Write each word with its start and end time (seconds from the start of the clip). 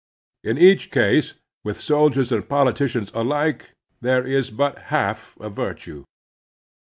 In 0.43 0.57
each 0.57 0.89
case, 0.89 1.35
with 1.63 1.79
sol 1.79 2.09
diers 2.09 2.31
and 2.31 2.49
politicians 2.49 3.11
alike, 3.13 3.75
there 3.99 4.25
is 4.25 4.49
but 4.49 4.79
half 4.89 5.37
a 5.39 5.47
virtue. 5.47 6.05